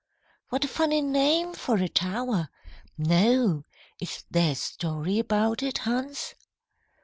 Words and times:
"What 0.49 0.65
a 0.65 0.67
funny 0.67 0.99
name 1.01 1.53
for 1.53 1.75
a 1.77 1.87
tower! 1.87 2.49
No. 2.97 3.65
Is 3.99 4.23
there 4.31 4.53
a 4.53 4.55
story 4.55 5.19
about 5.19 5.61
it, 5.61 5.77
Hans?" 5.77 6.33